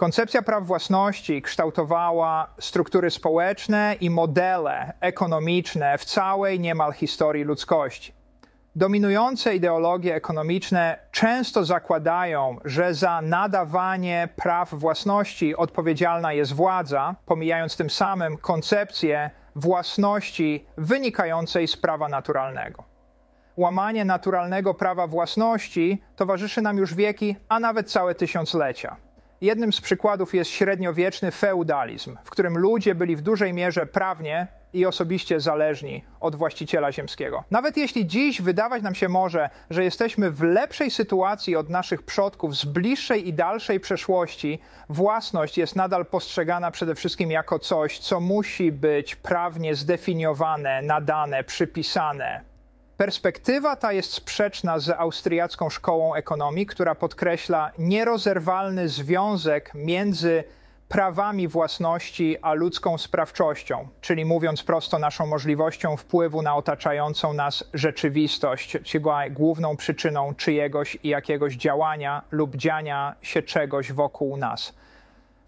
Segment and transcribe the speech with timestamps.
[0.00, 8.12] Koncepcja praw własności kształtowała struktury społeczne i modele ekonomiczne w całej niemal historii ludzkości.
[8.76, 17.90] Dominujące ideologie ekonomiczne często zakładają, że za nadawanie praw własności odpowiedzialna jest władza, pomijając tym
[17.90, 22.84] samym koncepcję własności wynikającej z prawa naturalnego.
[23.56, 28.96] Łamanie naturalnego prawa własności towarzyszy nam już wieki, a nawet całe tysiąclecia.
[29.40, 34.86] Jednym z przykładów jest średniowieczny feudalizm, w którym ludzie byli w dużej mierze prawnie i
[34.86, 37.44] osobiście zależni od właściciela ziemskiego.
[37.50, 42.56] Nawet jeśli dziś wydawać nam się może, że jesteśmy w lepszej sytuacji od naszych przodków
[42.56, 44.58] z bliższej i dalszej przeszłości,
[44.88, 52.49] własność jest nadal postrzegana przede wszystkim jako coś, co musi być prawnie zdefiniowane, nadane, przypisane.
[53.00, 60.44] Perspektywa ta jest sprzeczna z austriacką szkołą ekonomii, która podkreśla nierozerwalny związek między
[60.88, 68.78] prawami własności a ludzką sprawczością, czyli mówiąc prosto, naszą możliwością wpływu na otaczającą nas rzeczywistość,
[69.30, 74.74] główną przyczyną czyjegoś i jakiegoś działania lub dziania się czegoś wokół nas.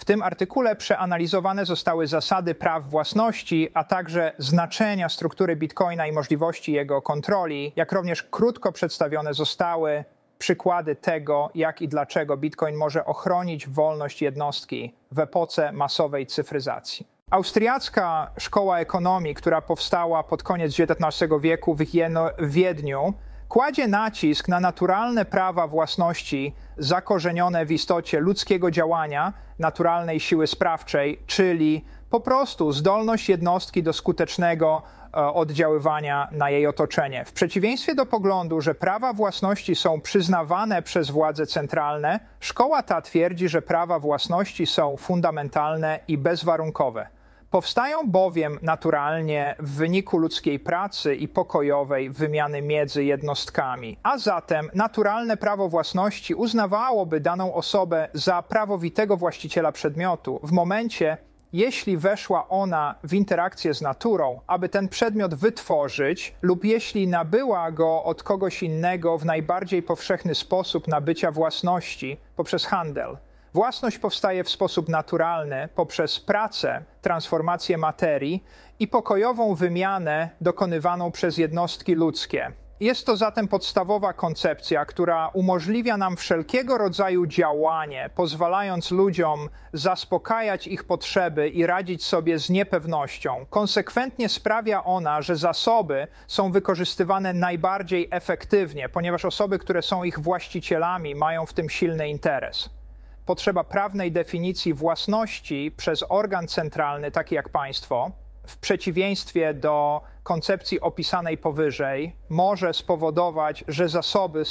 [0.00, 6.72] W tym artykule przeanalizowane zostały zasady praw własności, a także znaczenia struktury bitcoina i możliwości
[6.72, 10.04] jego kontroli, jak również krótko przedstawione zostały
[10.38, 17.06] przykłady tego, jak i dlaczego bitcoin może ochronić wolność jednostki w epoce masowej cyfryzacji.
[17.30, 23.14] Austriacka szkoła ekonomii, która powstała pod koniec XIX wieku w Wiedniu,
[23.50, 31.84] kładzie nacisk na naturalne prawa własności zakorzenione w istocie ludzkiego działania, naturalnej siły sprawczej, czyli
[32.10, 34.82] po prostu zdolność jednostki do skutecznego
[35.14, 37.24] e, oddziaływania na jej otoczenie.
[37.24, 43.48] W przeciwieństwie do poglądu, że prawa własności są przyznawane przez władze centralne, szkoła ta twierdzi,
[43.48, 47.19] że prawa własności są fundamentalne i bezwarunkowe.
[47.50, 55.36] Powstają bowiem naturalnie w wyniku ludzkiej pracy i pokojowej wymiany między jednostkami, a zatem naturalne
[55.36, 61.16] prawo własności uznawałoby daną osobę za prawowitego właściciela przedmiotu w momencie,
[61.52, 68.04] jeśli weszła ona w interakcję z naturą, aby ten przedmiot wytworzyć, lub jeśli nabyła go
[68.04, 73.16] od kogoś innego w najbardziej powszechny sposób nabycia własności poprzez handel.
[73.54, 78.44] Własność powstaje w sposób naturalny poprzez pracę, transformację materii
[78.78, 82.52] i pokojową wymianę dokonywaną przez jednostki ludzkie.
[82.80, 90.84] Jest to zatem podstawowa koncepcja, która umożliwia nam wszelkiego rodzaju działanie, pozwalając ludziom zaspokajać ich
[90.84, 93.46] potrzeby i radzić sobie z niepewnością.
[93.50, 101.14] Konsekwentnie sprawia ona, że zasoby są wykorzystywane najbardziej efektywnie, ponieważ osoby, które są ich właścicielami,
[101.14, 102.79] mają w tym silny interes
[103.26, 108.10] potrzeba prawnej definicji własności przez organ centralny, taki jak państwo,
[108.46, 114.42] w przeciwieństwie do koncepcji opisanej powyżej, może spowodować, że zasoby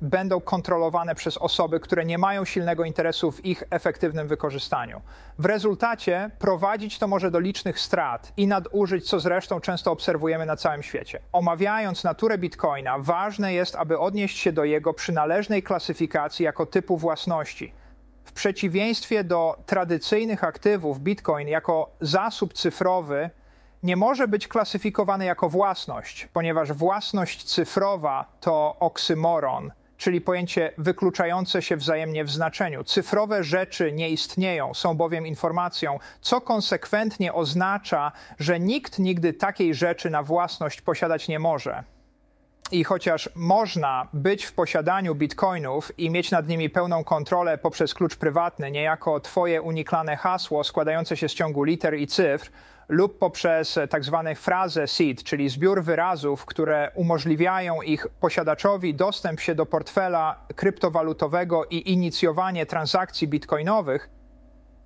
[0.00, 5.00] będą kontrolowane przez osoby, które nie mają silnego interesu w ich efektywnym wykorzystaniu.
[5.38, 10.56] W rezultacie prowadzić to może do licznych strat i nadużyć, co zresztą często obserwujemy na
[10.56, 11.20] całym świecie.
[11.32, 17.72] Omawiając naturę bitcoina, ważne jest, aby odnieść się do jego przynależnej klasyfikacji jako typu własności
[18.40, 23.30] przeciwieństwie do tradycyjnych aktywów, Bitcoin jako zasób cyfrowy
[23.82, 31.76] nie może być klasyfikowany jako własność, ponieważ własność cyfrowa to oksymoron, czyli pojęcie wykluczające się
[31.76, 32.84] wzajemnie w znaczeniu.
[32.84, 40.10] Cyfrowe rzeczy nie istnieją, są bowiem informacją, co konsekwentnie oznacza, że nikt nigdy takiej rzeczy
[40.10, 41.84] na własność posiadać nie może.
[42.72, 48.16] I chociaż można być w posiadaniu bitcoinów i mieć nad nimi pełną kontrolę poprzez klucz
[48.16, 52.50] prywatny, niejako Twoje uniklane hasło składające się z ciągu liter i cyfr,
[52.88, 59.54] lub poprzez tak zwane frazę seed, czyli zbiór wyrazów, które umożliwiają ich posiadaczowi dostęp się
[59.54, 64.10] do portfela kryptowalutowego i inicjowanie transakcji bitcoinowych,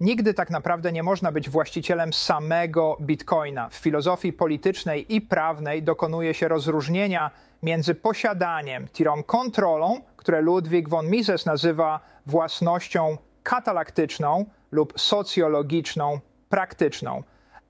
[0.04, 3.68] Nigdy tak naprawdę nie można być właścicielem samego bitcoina.
[3.68, 7.30] W filozofii politycznej i prawnej dokonuje się rozróżnienia
[7.62, 17.22] między posiadaniem, tirą kontrolą, które Ludwik von Mises nazywa własnością katalaktyczną lub socjologiczną, praktyczną,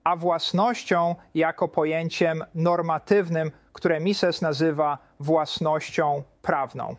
[0.04, 6.96] a własnością jako pojęciem normatywnym, które Mises nazywa własnością prawną.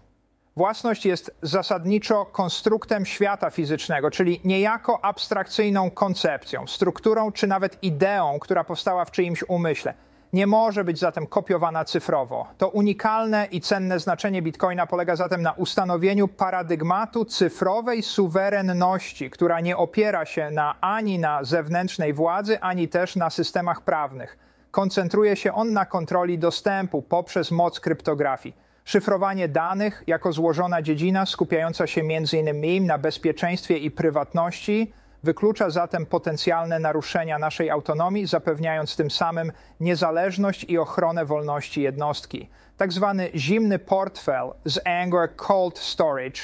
[0.57, 8.63] Własność jest zasadniczo konstruktem świata fizycznego, czyli niejako abstrakcyjną koncepcją, strukturą czy nawet ideą, która
[8.63, 9.93] powstała w czyimś umyśle.
[10.33, 12.47] Nie może być zatem kopiowana cyfrowo.
[12.57, 19.77] To unikalne i cenne znaczenie bitcoina polega zatem na ustanowieniu paradygmatu cyfrowej suwerenności, która nie
[19.77, 24.37] opiera się na, ani na zewnętrznej władzy, ani też na systemach prawnych.
[24.71, 28.64] Koncentruje się on na kontroli dostępu poprzez moc kryptografii.
[28.85, 32.85] Szyfrowanie danych jako złożona dziedzina skupiająca się m.in.
[32.85, 34.93] na bezpieczeństwie i prywatności
[35.23, 42.49] wyklucza zatem potencjalne naruszenia naszej autonomii, zapewniając tym samym niezależność i ochronę wolności jednostki.
[42.77, 46.41] Tak zwany zimny portfel z Angler Cold Storage,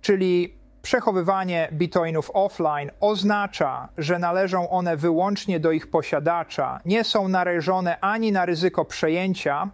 [0.00, 8.00] czyli przechowywanie bitcoinów offline oznacza, że należą one wyłącznie do ich posiadacza, nie są narażone
[8.00, 9.70] ani na ryzyko przejęcia,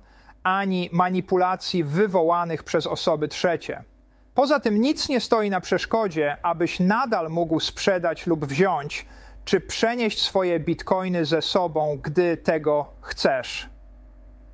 [0.46, 3.84] ani manipulacji wywołanych przez osoby trzecie.
[4.34, 9.06] Poza tym nic nie stoi na przeszkodzie, abyś nadal mógł sprzedać lub wziąć,
[9.44, 13.68] czy przenieść swoje bitcoiny ze sobą, gdy tego chcesz.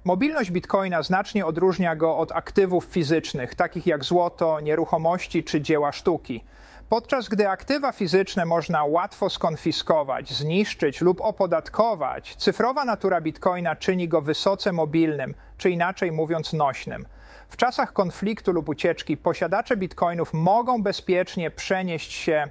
[0.05, 6.45] Mobilność bitcoina znacznie odróżnia go od aktywów fizycznych, takich jak złoto, nieruchomości czy dzieła sztuki.
[6.93, 14.21] Podczas gdy aktywa fizyczne można łatwo skonfiskować, zniszczyć lub opodatkować, cyfrowa natura bitcoina czyni go
[14.21, 17.07] wysoce mobilnym, czy inaczej mówiąc nośnym.
[17.49, 22.49] W czasach konfliktu lub ucieczki posiadacze bitcoinów mogą bezpiecznie przenieść się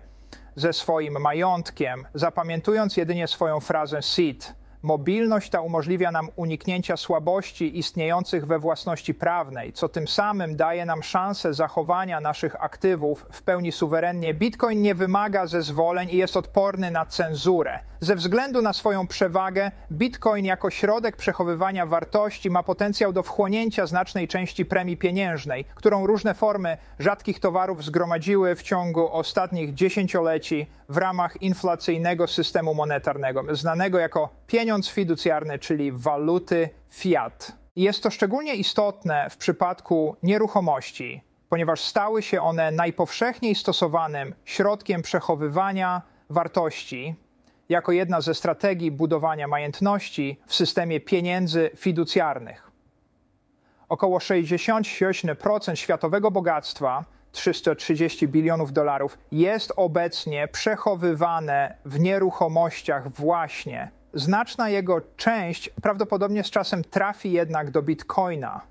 [0.56, 8.46] ze swoim majątkiem, zapamiętując jedynie swoją frazę seed Mobilność ta umożliwia nam uniknięcia słabości istniejących
[8.46, 14.34] we własności prawnej, co tym samym daje nam szansę zachowania naszych aktywów w pełni suwerennie.
[14.34, 17.80] Bitcoin nie wymaga zezwoleń i jest odporny na cenzurę.
[18.00, 24.28] Ze względu na swoją przewagę, Bitcoin jako środek przechowywania wartości ma potencjał do wchłonięcia znacznej
[24.28, 31.42] części premii pieniężnej, którą różne formy rzadkich towarów zgromadziły w ciągu ostatnich dziesięcioleci w ramach
[31.42, 37.52] inflacyjnego systemu monetarnego, znanego jako pieniądz fiducjarny, czyli waluty fiat.
[37.76, 46.02] Jest to szczególnie istotne w przypadku nieruchomości, ponieważ stały się one najpowszechniej stosowanym środkiem przechowywania
[46.30, 47.16] wartości
[47.70, 52.72] jako jedna ze strategii budowania majętności w systemie pieniędzy fiducjarnych.
[53.90, 63.92] Około 67% światowego bogactwa 330 bilionów dolarów jest obecnie przechowywane w nieruchomościach właśnie.
[64.14, 68.62] Znaczna jego część prawdopodobnie z czasem trafi jednak do bitcoina.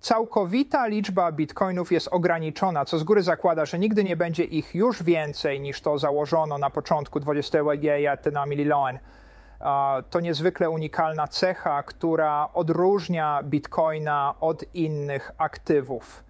[0.00, 5.02] Całkowita liczba bitcoinów jest ograniczona, co z góry zakłada, że nigdy nie będzie ich już
[5.02, 7.58] więcej niż to założono na początku 20
[8.32, 8.98] na milion.
[10.10, 16.24] To niezwykle unikalna cecha, która odróżnia bitcoina od innych aktywów.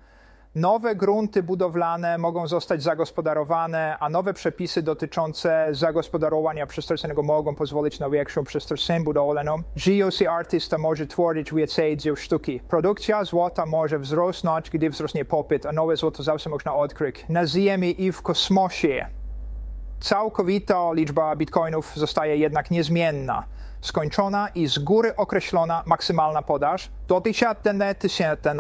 [0.55, 8.11] Nowe grunty budowlane mogą zostać zagospodarowane, a nowe przepisy dotyczące zagospodarowania przestrzennego mogą pozwolić na
[8.11, 9.57] większą przestrzeń budowlaną.
[9.57, 12.61] GOC artysta może tworzyć więcej dzieł sztuki.
[12.61, 18.03] Produkcja złota może wzrosnąć, gdy wzrośnie popyt, a nowe złoto zawsze można odkryć na Ziemi
[18.03, 19.07] i w kosmosie.
[20.01, 23.45] Całkowita liczba bitcoinów zostaje jednak niezmienna
[23.81, 28.55] skończona i z góry określona maksymalna podaż do tysięczne tysięcy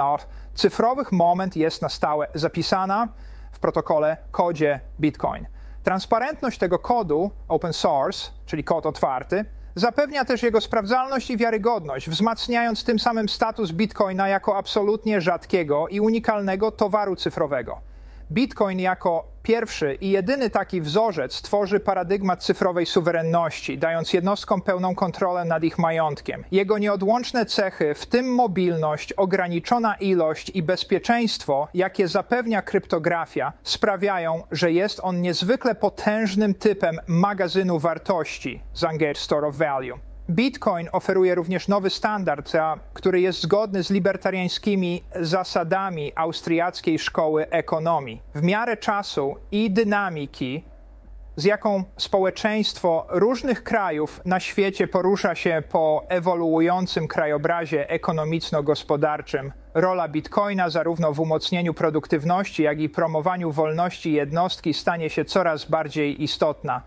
[0.54, 3.08] cyfrowych moment jest na stałe zapisana
[3.52, 5.46] w protokole kodzie Bitcoin.
[5.82, 9.44] Transparentność tego kodu open source, czyli kod otwarty,
[9.74, 16.00] zapewnia też jego sprawdzalność i wiarygodność, wzmacniając tym samym status Bitcoina jako absolutnie rzadkiego i
[16.00, 17.89] unikalnego towaru cyfrowego.
[18.32, 25.44] Bitcoin jako pierwszy i jedyny taki wzorzec tworzy paradygmat cyfrowej suwerenności, dając jednostkom pełną kontrolę
[25.44, 26.44] nad ich majątkiem.
[26.52, 34.72] Jego nieodłączne cechy, w tym mobilność, ograniczona ilość i bezpieczeństwo, jakie zapewnia kryptografia, sprawiają, że
[34.72, 40.09] jest on niezwykle potężnym typem magazynu wartości, Zanger Store of Value.
[40.30, 42.52] Bitcoin oferuje również nowy standard,
[42.94, 48.22] który jest zgodny z libertariańskimi zasadami austriackiej szkoły ekonomii.
[48.34, 50.64] W miarę czasu i dynamiki,
[51.36, 60.70] z jaką społeczeństwo różnych krajów na świecie porusza się po ewoluującym krajobrazie ekonomiczno-gospodarczym, rola bitcoina
[60.70, 66.82] zarówno w umocnieniu produktywności, jak i promowaniu wolności jednostki stanie się coraz bardziej istotna.